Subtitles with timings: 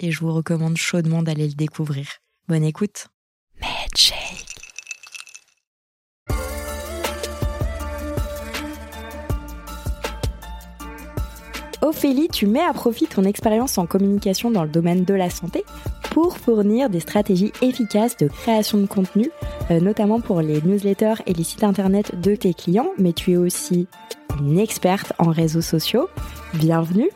[0.00, 2.06] et je vous recommande chaudement d'aller le découvrir.
[2.48, 3.08] Bonne écoute.
[11.82, 15.64] Ophélie, tu mets à profit ton expérience en communication dans le domaine de la santé
[16.10, 19.30] pour fournir des stratégies efficaces de création de contenu,
[19.70, 23.36] euh, notamment pour les newsletters et les sites internet de tes clients, mais tu es
[23.36, 23.86] aussi
[24.40, 26.08] une experte en réseaux sociaux.
[26.54, 27.10] Bienvenue.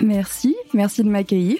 [0.00, 1.58] Merci, merci de m'accueillir.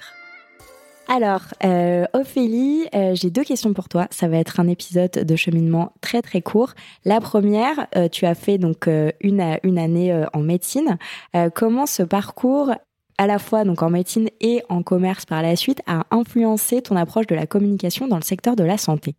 [1.13, 4.07] Alors, euh, Ophélie, euh, j'ai deux questions pour toi.
[4.13, 6.75] Ça va être un épisode de cheminement très très court.
[7.05, 8.89] La première, euh, tu as fait donc
[9.21, 10.99] une, année en médecine.
[11.57, 12.71] comment ce parcours,
[13.19, 16.95] à la fois donc en médecine et en commerce par la suite, a influencé ton
[16.95, 19.17] approche de la communication dans le secteur de la santé?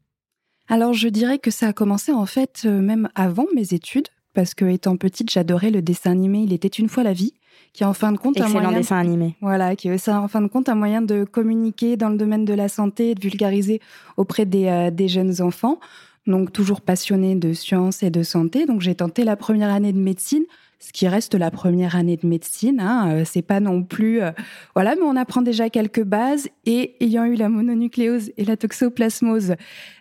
[0.70, 4.64] Alors, je dirais que ça a commencé en fait même avant mes études, parce que
[4.64, 6.40] étant petite, j'adorais le dessin animé.
[6.40, 7.34] Il était une fois la vie
[7.74, 9.36] qui est en fin de compte un moyen dessin animé.
[9.42, 12.54] Voilà, qui est en fin de compte un moyen de communiquer dans le domaine de
[12.54, 13.80] la santé et de vulgariser
[14.18, 15.80] auprès des, euh, des jeunes enfants.
[16.28, 18.66] Donc toujours passionnée de sciences et de santé.
[18.66, 20.44] Donc j'ai tenté la première année de médecine
[20.82, 22.80] ce qui reste la première année de médecine.
[22.80, 24.32] Hein, euh, c'est pas non plus euh,
[24.74, 26.50] voilà, mais on apprend déjà quelques bases.
[26.66, 29.56] Et ayant eu la mononucléose et la toxoplasmose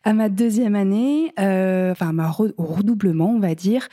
[0.05, 3.89] à ma deuxième année, euh, enfin ma au redoublement, on va dire,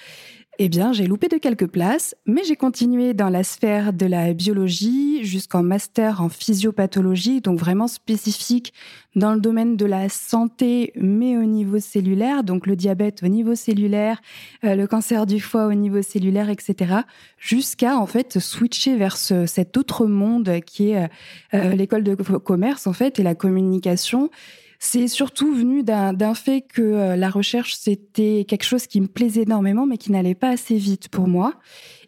[0.59, 4.33] eh bien, j'ai loupé de quelques places, mais j'ai continué dans la sphère de la
[4.33, 8.73] biologie jusqu'en master en physiopathologie, donc vraiment spécifique
[9.15, 13.53] dans le domaine de la santé, mais au niveau cellulaire, donc le diabète au niveau
[13.55, 14.19] cellulaire,
[14.63, 17.01] euh, le cancer du foie au niveau cellulaire, etc.,
[17.37, 21.07] jusqu'à en fait switcher vers cet autre monde qui est euh,
[21.53, 24.31] euh, l'école de commerce en fait et la communication
[24.79, 29.43] c'est surtout venu d'un fait que euh, la recherche, c'était quelque chose qui me plaisait
[29.43, 31.53] énormément, mais qui n'allait pas assez vite pour moi.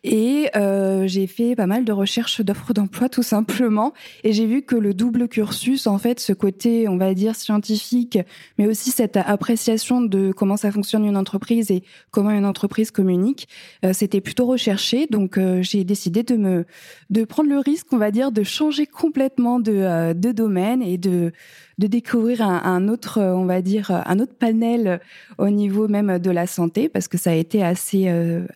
[0.04, 3.94] Et euh, j'ai fait pas mal de recherches d'offres d'emploi tout simplement.
[4.24, 8.18] Et j'ai vu que le double cursus, en fait, ce côté, on va dire, scientifique,
[8.58, 13.48] mais aussi cette appréciation de comment ça fonctionne une entreprise et comment une entreprise communique,
[13.84, 15.08] euh, c'était plutôt recherché.
[15.08, 16.66] Donc euh, j'ai décidé de me
[17.10, 20.98] de prendre le risque, on va dire, de changer complètement de, euh, de domaine et
[20.98, 21.34] de
[21.80, 25.00] de découvrir un, un, autre, on va dire, un autre panel
[25.38, 28.10] au niveau même de la santé, parce que ça a été assez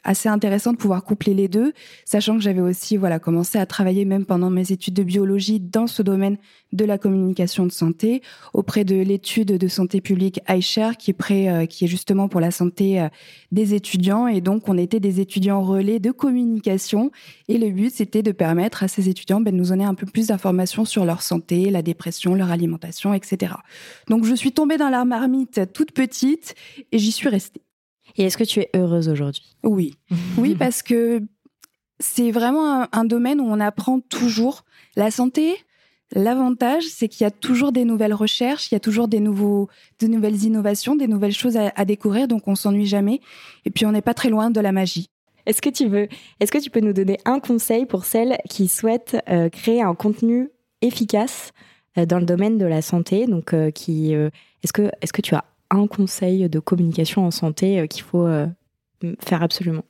[0.03, 1.73] assez intéressant de pouvoir coupler les deux,
[2.05, 5.87] sachant que j'avais aussi voilà commencé à travailler même pendant mes études de biologie dans
[5.87, 6.37] ce domaine
[6.73, 8.21] de la communication de santé
[8.53, 12.51] auprès de l'étude de santé publique iShare qui est euh, qui est justement pour la
[12.51, 13.07] santé euh,
[13.51, 17.11] des étudiants et donc on était des étudiants relais de communication
[17.47, 20.07] et le but c'était de permettre à ces étudiants ben, de nous donner un peu
[20.07, 23.53] plus d'informations sur leur santé, la dépression, leur alimentation, etc.
[24.09, 26.55] Donc je suis tombée dans la marmite toute petite
[26.91, 27.61] et j'y suis restée.
[28.17, 29.55] Et est-ce que tu es heureuse aujourd'hui?
[29.63, 29.95] Oui.
[30.37, 31.21] oui, parce que
[31.99, 34.65] c'est vraiment un, domaine où on apprend toujours.
[34.95, 35.55] La santé,
[36.11, 39.69] l'avantage, c'est qu'il y a toujours des nouvelles recherches, il y a toujours des, nouveaux,
[39.99, 43.21] de nouvelles innovations, des nouvelles choses à, découvrir, donc on s'ennuie jamais.
[43.65, 45.07] Et puis on n'est pas très loin de la magie.
[45.45, 46.07] Est-ce que tu veux,
[46.39, 49.95] est-ce que tu peux nous donner un conseil pour celles qui souhaitent euh, créer un
[49.95, 50.49] contenu
[50.81, 51.51] efficace?
[51.51, 53.27] euh, dans le domaine de la santé.
[53.27, 57.79] Donc, euh, qui, est-ce que, est-ce que tu as un conseil de communication en santé
[57.79, 58.47] euh, qu'il faut euh,
[59.19, 59.85] faire absolument?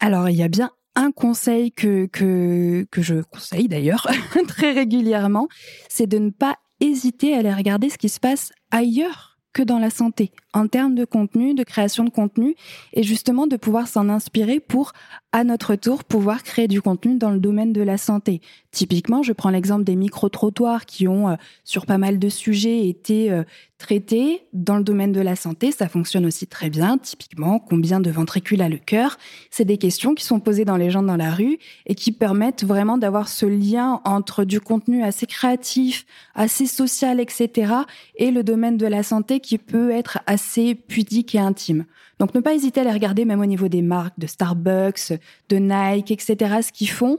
[0.00, 4.06] Alors, il y a bien un conseil que je conseille d'ailleurs
[4.48, 5.48] très régulièrement,
[5.88, 9.78] c'est de ne pas hésiter à aller regarder ce qui se passe ailleurs que dans
[9.78, 12.54] la santé, en termes de contenu, de création de contenu,
[12.92, 14.92] et justement de pouvoir s'en inspirer pour,
[15.32, 18.40] à notre tour, pouvoir créer du contenu dans le domaine de la santé.
[18.70, 23.30] Typiquement, je prends l'exemple des micro-trottoirs qui ont, euh, sur pas mal de sujets, été
[23.78, 26.98] traité dans le domaine de la santé, ça fonctionne aussi très bien.
[26.98, 29.16] Typiquement, combien de ventricules a le cœur?
[29.50, 32.64] C'est des questions qui sont posées dans les gens dans la rue et qui permettent
[32.64, 37.72] vraiment d'avoir ce lien entre du contenu assez créatif, assez social, etc.
[38.16, 40.37] et le domaine de la santé qui peut être assez
[40.74, 41.84] pudique et intime.
[42.18, 45.12] Donc ne pas hésiter à les regarder même au niveau des marques de Starbucks,
[45.48, 46.36] de Nike, etc.
[46.62, 47.18] ce qu'ils font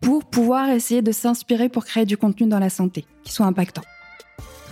[0.00, 3.82] pour pouvoir essayer de s'inspirer pour créer du contenu dans la santé qui soit impactant.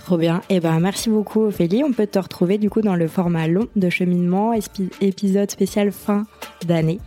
[0.05, 0.41] Trop bien.
[0.49, 1.83] Eh ben, merci beaucoup, Ophélie.
[1.83, 4.53] On peut te retrouver du coup dans le format long de cheminement,
[5.01, 6.25] épisode spécial fin
[6.65, 6.99] d'année.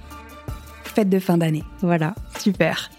[0.85, 1.65] Fête de fin d'année.
[1.81, 2.15] Voilà.
[2.39, 2.91] Super.